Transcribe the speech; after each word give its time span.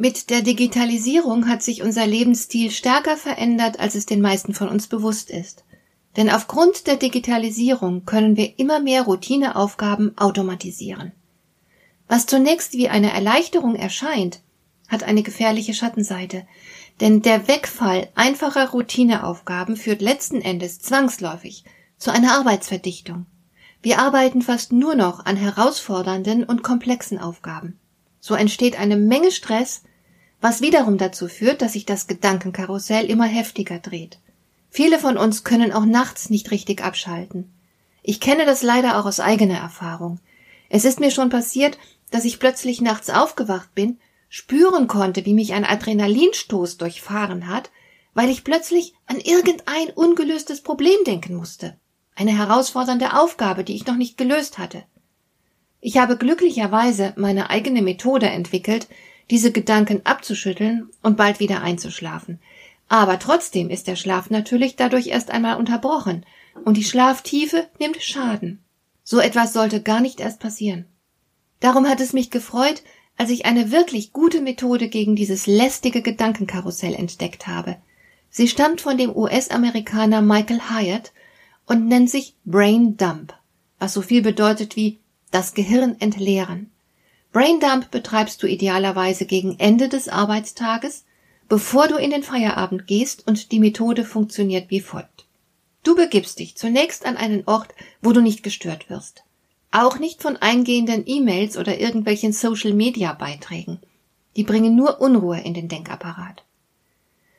Mit 0.00 0.30
der 0.30 0.42
Digitalisierung 0.42 1.48
hat 1.48 1.60
sich 1.60 1.82
unser 1.82 2.06
Lebensstil 2.06 2.70
stärker 2.70 3.16
verändert, 3.16 3.80
als 3.80 3.96
es 3.96 4.06
den 4.06 4.20
meisten 4.20 4.54
von 4.54 4.68
uns 4.68 4.86
bewusst 4.86 5.28
ist. 5.28 5.64
Denn 6.16 6.30
aufgrund 6.30 6.86
der 6.86 6.94
Digitalisierung 6.94 8.04
können 8.04 8.36
wir 8.36 8.60
immer 8.60 8.78
mehr 8.78 9.02
Routineaufgaben 9.02 10.16
automatisieren. 10.16 11.10
Was 12.06 12.26
zunächst 12.26 12.74
wie 12.74 12.88
eine 12.88 13.12
Erleichterung 13.12 13.74
erscheint, 13.74 14.38
hat 14.86 15.02
eine 15.02 15.24
gefährliche 15.24 15.74
Schattenseite, 15.74 16.46
denn 17.00 17.20
der 17.20 17.48
Wegfall 17.48 18.08
einfacher 18.14 18.68
Routineaufgaben 18.68 19.76
führt 19.76 20.00
letzten 20.00 20.40
Endes 20.40 20.78
zwangsläufig 20.78 21.64
zu 21.96 22.12
einer 22.12 22.38
Arbeitsverdichtung. 22.38 23.26
Wir 23.82 23.98
arbeiten 23.98 24.42
fast 24.42 24.70
nur 24.70 24.94
noch 24.94 25.26
an 25.26 25.34
herausfordernden 25.34 26.44
und 26.44 26.62
komplexen 26.62 27.18
Aufgaben. 27.18 27.80
So 28.20 28.34
entsteht 28.34 28.78
eine 28.78 28.96
Menge 28.96 29.30
Stress, 29.30 29.82
was 30.40 30.60
wiederum 30.60 30.98
dazu 30.98 31.28
führt, 31.28 31.62
dass 31.62 31.72
sich 31.72 31.86
das 31.86 32.06
Gedankenkarussell 32.06 33.06
immer 33.06 33.26
heftiger 33.26 33.78
dreht. 33.78 34.18
Viele 34.70 34.98
von 34.98 35.16
uns 35.16 35.44
können 35.44 35.72
auch 35.72 35.84
nachts 35.84 36.30
nicht 36.30 36.50
richtig 36.50 36.82
abschalten. 36.82 37.52
Ich 38.02 38.20
kenne 38.20 38.46
das 38.46 38.62
leider 38.62 38.98
auch 38.98 39.06
aus 39.06 39.20
eigener 39.20 39.58
Erfahrung. 39.58 40.20
Es 40.68 40.84
ist 40.84 41.00
mir 41.00 41.10
schon 41.10 41.30
passiert, 41.30 41.78
dass 42.10 42.24
ich 42.24 42.38
plötzlich 42.38 42.80
nachts 42.80 43.10
aufgewacht 43.10 43.74
bin, 43.74 43.98
spüren 44.28 44.86
konnte, 44.86 45.24
wie 45.24 45.34
mich 45.34 45.54
ein 45.54 45.64
Adrenalinstoß 45.64 46.76
durchfahren 46.76 47.48
hat, 47.48 47.70
weil 48.14 48.30
ich 48.30 48.44
plötzlich 48.44 48.94
an 49.06 49.20
irgendein 49.20 49.90
ungelöstes 49.94 50.62
Problem 50.62 50.98
denken 51.06 51.34
musste. 51.34 51.78
Eine 52.14 52.36
herausfordernde 52.36 53.14
Aufgabe, 53.14 53.64
die 53.64 53.74
ich 53.74 53.86
noch 53.86 53.96
nicht 53.96 54.18
gelöst 54.18 54.58
hatte. 54.58 54.84
Ich 55.80 55.96
habe 55.96 56.16
glücklicherweise 56.16 57.12
meine 57.16 57.50
eigene 57.50 57.82
Methode 57.82 58.28
entwickelt, 58.28 58.88
diese 59.30 59.52
Gedanken 59.52 60.00
abzuschütteln 60.04 60.88
und 61.02 61.16
bald 61.16 61.40
wieder 61.40 61.62
einzuschlafen. 61.62 62.40
Aber 62.88 63.18
trotzdem 63.18 63.70
ist 63.70 63.86
der 63.86 63.96
Schlaf 63.96 64.30
natürlich 64.30 64.76
dadurch 64.76 65.08
erst 65.08 65.30
einmal 65.30 65.56
unterbrochen 65.56 66.24
und 66.64 66.76
die 66.76 66.84
Schlaftiefe 66.84 67.68
nimmt 67.78 68.02
Schaden. 68.02 68.64
So 69.04 69.20
etwas 69.20 69.52
sollte 69.52 69.82
gar 69.82 70.00
nicht 70.00 70.20
erst 70.20 70.40
passieren. 70.40 70.86
Darum 71.60 71.88
hat 71.88 72.00
es 72.00 72.12
mich 72.12 72.30
gefreut, 72.30 72.82
als 73.16 73.30
ich 73.30 73.46
eine 73.46 73.70
wirklich 73.70 74.12
gute 74.12 74.40
Methode 74.40 74.88
gegen 74.88 75.16
dieses 75.16 75.46
lästige 75.46 76.02
Gedankenkarussell 76.02 76.94
entdeckt 76.94 77.46
habe. 77.46 77.76
Sie 78.30 78.48
stammt 78.48 78.80
von 78.80 78.96
dem 78.96 79.14
US-Amerikaner 79.14 80.22
Michael 80.22 80.60
Hyatt 80.70 81.12
und 81.66 81.88
nennt 81.88 82.10
sich 82.10 82.34
Brain 82.44 82.96
Dump, 82.96 83.34
was 83.78 83.92
so 83.92 84.02
viel 84.02 84.22
bedeutet 84.22 84.76
wie 84.76 85.00
das 85.30 85.54
Gehirn 85.54 85.96
entleeren. 86.00 86.70
Braindump 87.32 87.90
betreibst 87.90 88.42
du 88.42 88.46
idealerweise 88.46 89.26
gegen 89.26 89.58
Ende 89.58 89.88
des 89.88 90.08
Arbeitstages, 90.08 91.04
bevor 91.48 91.88
du 91.88 91.96
in 91.96 92.10
den 92.10 92.22
Feierabend 92.22 92.86
gehst 92.86 93.26
und 93.26 93.52
die 93.52 93.60
Methode 93.60 94.04
funktioniert 94.04 94.70
wie 94.70 94.80
folgt. 94.80 95.26
Du 95.82 95.94
begibst 95.94 96.38
dich 96.38 96.56
zunächst 96.56 97.06
an 97.06 97.16
einen 97.16 97.44
Ort, 97.46 97.74
wo 98.02 98.12
du 98.12 98.20
nicht 98.20 98.42
gestört 98.42 98.90
wirst. 98.90 99.24
Auch 99.70 99.98
nicht 99.98 100.22
von 100.22 100.36
eingehenden 100.36 101.04
E-Mails 101.06 101.56
oder 101.56 101.78
irgendwelchen 101.78 102.32
Social-Media-Beiträgen. 102.32 103.78
Die 104.36 104.44
bringen 104.44 104.76
nur 104.76 105.00
Unruhe 105.00 105.40
in 105.40 105.54
den 105.54 105.68
Denkapparat. 105.68 106.44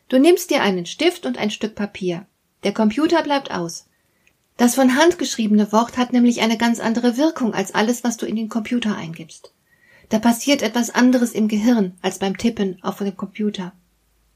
Du 0.09 0.18
nimmst 0.18 0.50
dir 0.50 0.62
einen 0.62 0.86
Stift 0.86 1.25
und 1.25 1.38
ein 1.38 1.52
Stück 1.52 1.75
Papier. 1.75 2.25
Der 2.63 2.74
Computer 2.74 3.24
bleibt 3.24 3.52
aus. 3.52 3.86
Das 4.59 4.75
von 4.75 4.97
Hand 4.97 5.18
geschriebene 5.18 5.72
Wort 5.72 5.97
hat 5.97 6.12
nämlich 6.12 6.42
eine 6.42 6.58
ganz 6.58 6.81
andere 6.81 7.16
Wirkung 7.16 7.53
als 7.53 7.74
alles, 7.74 8.03
was 8.03 8.18
du 8.18 8.25
in 8.25 8.36
den 8.36 8.50
Computer 8.50 8.94
eingibst. 8.94 9.53
Da 10.09 10.20
passiert 10.20 10.62
etwas 10.62 10.90
anderes 10.90 11.31
im 11.31 11.47
Gehirn 11.47 11.97
als 12.02 12.20
beim 12.20 12.38
Tippen 12.38 12.78
auf 12.84 12.98
dem 12.98 13.16
Computer. 13.16 13.72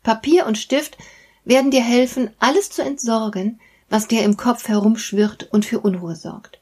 Papier 0.01 0.45
und 0.45 0.57
Stift 0.57 0.97
werden 1.44 1.72
dir 1.72 1.83
helfen, 1.83 2.29
alles 2.39 2.69
zu 2.69 2.81
entsorgen, 2.81 3.59
was 3.89 4.07
dir 4.07 4.23
im 4.23 4.38
Kopf 4.38 4.69
herumschwirrt 4.69 5.50
und 5.51 5.66
für 5.66 5.81
Unruhe 5.81 6.16
sorgt. 6.16 6.62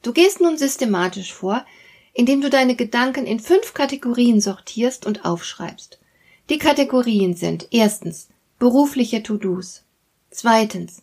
Du 0.00 0.14
gehst 0.14 0.40
nun 0.40 0.56
systematisch 0.56 1.34
vor, 1.34 1.66
indem 2.14 2.40
du 2.40 2.48
deine 2.48 2.76
Gedanken 2.76 3.26
in 3.26 3.40
fünf 3.40 3.74
Kategorien 3.74 4.40
sortierst 4.40 5.04
und 5.04 5.26
aufschreibst. 5.26 5.98
Die 6.48 6.58
Kategorien 6.58 7.36
sind 7.36 7.68
erstens 7.72 8.28
berufliche 8.58 9.22
To-Dos, 9.22 9.82
zweitens 10.30 11.02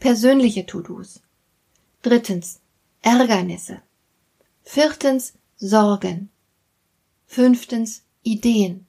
persönliche 0.00 0.64
To-Dos, 0.64 1.20
drittens 2.02 2.60
Ärgernisse, 3.02 3.82
viertens 4.62 5.34
Sorgen, 5.58 6.30
Fünftens 7.26 8.02
Ideen. 8.22 8.86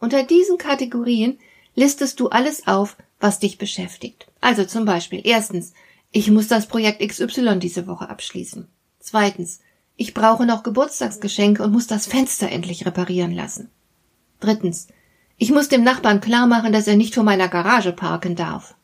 Unter 0.00 0.24
diesen 0.24 0.58
Kategorien 0.58 1.38
listest 1.76 2.18
du 2.18 2.28
alles 2.28 2.66
auf, 2.66 2.96
was 3.20 3.38
dich 3.38 3.58
beschäftigt. 3.58 4.26
Also 4.40 4.64
zum 4.64 4.84
Beispiel 4.84 5.22
erstens, 5.24 5.72
ich 6.10 6.30
muss 6.30 6.48
das 6.48 6.66
Projekt 6.66 7.00
XY 7.00 7.60
diese 7.60 7.86
Woche 7.86 8.08
abschließen. 8.08 8.66
Zweitens, 8.98 9.60
ich 9.96 10.14
brauche 10.14 10.46
noch 10.46 10.64
Geburtstagsgeschenke 10.64 11.62
und 11.62 11.72
muss 11.72 11.86
das 11.86 12.06
Fenster 12.06 12.50
endlich 12.50 12.84
reparieren 12.84 13.32
lassen. 13.32 13.70
Drittens, 14.40 14.88
ich 15.38 15.52
muss 15.52 15.68
dem 15.68 15.84
Nachbarn 15.84 16.20
klar 16.20 16.48
machen, 16.48 16.72
dass 16.72 16.88
er 16.88 16.96
nicht 16.96 17.14
vor 17.14 17.24
meiner 17.24 17.48
Garage 17.48 17.92
parken 17.92 18.34
darf. 18.34 18.74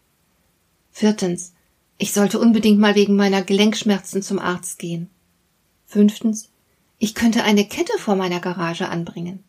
Viertens, 0.90 1.54
ich 1.98 2.12
sollte 2.12 2.38
unbedingt 2.38 2.78
mal 2.78 2.94
wegen 2.94 3.16
meiner 3.16 3.42
Gelenkschmerzen 3.42 4.22
zum 4.22 4.38
Arzt 4.38 4.78
gehen. 4.78 5.10
Fünftens, 5.86 6.50
ich 6.98 7.14
könnte 7.14 7.42
eine 7.44 7.66
Kette 7.66 7.92
vor 7.98 8.16
meiner 8.16 8.40
Garage 8.40 8.88
anbringen. 8.88 9.44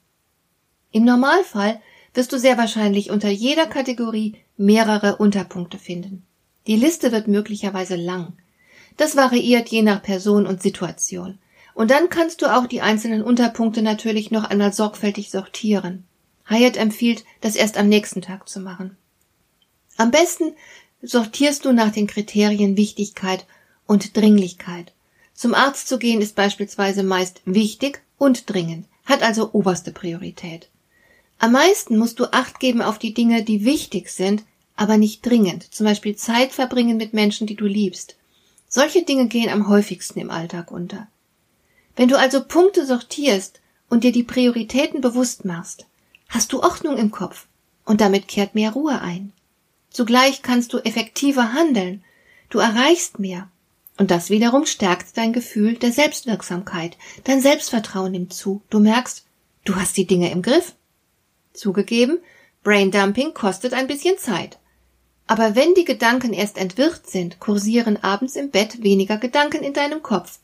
Im 0.91 1.05
Normalfall 1.05 1.81
wirst 2.13 2.33
du 2.33 2.39
sehr 2.39 2.57
wahrscheinlich 2.57 3.09
unter 3.09 3.29
jeder 3.29 3.67
Kategorie 3.67 4.35
mehrere 4.57 5.17
Unterpunkte 5.17 5.77
finden. 5.77 6.23
Die 6.67 6.75
Liste 6.75 7.11
wird 7.11 7.27
möglicherweise 7.27 7.95
lang. 7.95 8.33
Das 8.97 9.15
variiert 9.15 9.69
je 9.69 9.81
nach 9.81 10.03
Person 10.03 10.45
und 10.45 10.61
Situation. 10.61 11.39
Und 11.73 11.89
dann 11.89 12.09
kannst 12.09 12.41
du 12.41 12.47
auch 12.47 12.67
die 12.67 12.81
einzelnen 12.81 13.21
Unterpunkte 13.21 13.81
natürlich 13.81 14.29
noch 14.31 14.43
einmal 14.43 14.73
sorgfältig 14.73 15.31
sortieren. 15.31 16.05
Hyatt 16.45 16.75
empfiehlt, 16.75 17.23
das 17.39 17.55
erst 17.55 17.77
am 17.77 17.87
nächsten 17.87 18.21
Tag 18.21 18.49
zu 18.49 18.59
machen. 18.59 18.97
Am 19.97 20.11
besten 20.11 20.53
sortierst 21.01 21.65
du 21.65 21.71
nach 21.71 21.91
den 21.91 22.07
Kriterien 22.07 22.77
Wichtigkeit 22.77 23.45
und 23.87 24.15
Dringlichkeit. 24.15 24.93
Zum 25.33 25.53
Arzt 25.55 25.87
zu 25.87 25.97
gehen 25.97 26.21
ist 26.21 26.35
beispielsweise 26.35 27.03
meist 27.03 27.41
wichtig 27.45 28.01
und 28.17 28.49
dringend, 28.49 28.85
hat 29.05 29.23
also 29.23 29.49
oberste 29.53 29.91
Priorität. 29.91 30.69
Am 31.39 31.53
meisten 31.53 31.97
musst 31.97 32.19
du 32.19 32.31
Acht 32.31 32.59
geben 32.59 32.81
auf 32.81 32.99
die 32.99 33.13
Dinge, 33.15 33.43
die 33.43 33.65
wichtig 33.65 34.09
sind, 34.09 34.43
aber 34.75 34.97
nicht 34.97 35.25
dringend, 35.25 35.73
zum 35.73 35.87
Beispiel 35.87 36.15
Zeit 36.15 36.51
verbringen 36.51 36.97
mit 36.97 37.13
Menschen, 37.13 37.47
die 37.47 37.55
du 37.55 37.65
liebst. 37.65 38.15
Solche 38.67 39.03
Dinge 39.03 39.27
gehen 39.27 39.49
am 39.49 39.67
häufigsten 39.67 40.19
im 40.19 40.29
Alltag 40.29 40.71
unter. 40.71 41.07
Wenn 41.95 42.07
du 42.07 42.17
also 42.17 42.43
Punkte 42.43 42.85
sortierst 42.85 43.59
und 43.89 44.03
dir 44.03 44.11
die 44.11 44.23
Prioritäten 44.23 45.01
bewusst 45.01 45.43
machst, 45.43 45.87
hast 46.29 46.53
du 46.53 46.61
Ordnung 46.61 46.97
im 46.97 47.11
Kopf 47.11 47.47
und 47.85 47.99
damit 47.99 48.27
kehrt 48.27 48.55
mehr 48.55 48.71
Ruhe 48.71 49.01
ein. 49.01 49.33
Zugleich 49.91 50.41
kannst 50.41 50.73
du 50.73 50.79
effektiver 50.79 51.53
handeln, 51.53 52.03
du 52.49 52.57
erreichst 52.57 53.19
mehr 53.19 53.51
und 53.97 54.09
das 54.09 54.31
wiederum 54.31 54.65
stärkt 54.65 55.15
dein 55.15 55.31
Gefühl 55.31 55.75
der 55.75 55.91
Selbstwirksamkeit. 55.91 56.97
Dein 57.25 57.39
Selbstvertrauen 57.39 58.11
nimmt 58.11 58.33
zu. 58.33 58.63
Du 58.71 58.79
merkst, 58.79 59.25
du 59.63 59.75
hast 59.75 59.95
die 59.95 60.07
Dinge 60.07 60.31
im 60.31 60.41
Griff. 60.41 60.73
Zugegeben, 61.53 62.19
Braindumping 62.63 63.35
kostet 63.35 63.73
ein 63.73 63.85
bisschen 63.85 64.17
Zeit. 64.17 64.57
Aber 65.27 65.55
wenn 65.55 65.75
die 65.75 65.85
Gedanken 65.85 66.33
erst 66.33 66.57
entwirrt 66.57 67.07
sind, 67.07 67.39
kursieren 67.39 68.01
abends 68.01 68.35
im 68.35 68.49
Bett 68.49 68.81
weniger 68.81 69.17
Gedanken 69.17 69.63
in 69.63 69.73
deinem 69.73 70.01
Kopf. 70.01 70.39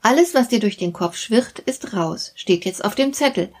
Alles, 0.00 0.34
was 0.34 0.48
dir 0.48 0.60
durch 0.60 0.76
den 0.76 0.92
Kopf 0.92 1.16
schwirrt, 1.16 1.58
ist 1.58 1.92
raus, 1.94 2.32
steht 2.36 2.64
jetzt 2.64 2.84
auf 2.84 2.94
dem 2.94 3.12
Zettel 3.12 3.52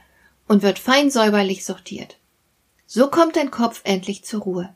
und 0.48 0.62
wird 0.62 0.78
fein 0.78 1.10
säuberlich 1.10 1.64
sortiert. 1.64 2.16
So 2.86 3.08
kommt 3.08 3.36
dein 3.36 3.50
Kopf 3.50 3.80
endlich 3.84 4.24
zur 4.24 4.40
Ruhe. 4.40 4.74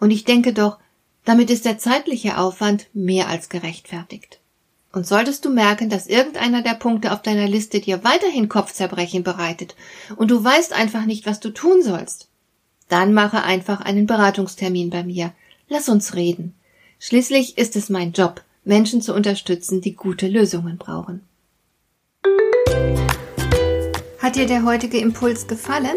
Und 0.00 0.10
ich 0.10 0.24
denke 0.24 0.52
doch, 0.52 0.78
damit 1.24 1.50
ist 1.50 1.64
der 1.64 1.78
zeitliche 1.78 2.38
Aufwand 2.38 2.86
mehr 2.94 3.28
als 3.28 3.48
gerechtfertigt. 3.48 4.40
Und 4.92 5.06
solltest 5.06 5.44
du 5.44 5.50
merken, 5.50 5.90
dass 5.90 6.06
irgendeiner 6.06 6.62
der 6.62 6.74
Punkte 6.74 7.12
auf 7.12 7.20
deiner 7.20 7.46
Liste 7.46 7.80
dir 7.80 8.02
weiterhin 8.04 8.48
Kopfzerbrechen 8.48 9.22
bereitet 9.22 9.76
und 10.16 10.30
du 10.30 10.42
weißt 10.42 10.72
einfach 10.72 11.04
nicht, 11.04 11.26
was 11.26 11.40
du 11.40 11.50
tun 11.50 11.82
sollst, 11.82 12.28
Dann 12.88 13.12
mache 13.12 13.42
einfach 13.42 13.82
einen 13.82 14.06
Beratungstermin 14.06 14.88
bei 14.88 15.04
mir. 15.04 15.32
Lass 15.68 15.90
uns 15.90 16.14
reden. 16.14 16.54
Schließlich 16.98 17.58
ist 17.58 17.76
es 17.76 17.90
mein 17.90 18.12
Job, 18.12 18.42
Menschen 18.64 19.02
zu 19.02 19.14
unterstützen, 19.14 19.82
die 19.82 19.94
gute 19.94 20.26
Lösungen 20.26 20.78
brauchen. 20.78 21.20
Hat 24.18 24.36
dir 24.36 24.46
der 24.46 24.64
heutige 24.64 24.98
Impuls 24.98 25.46
gefallen? 25.46 25.96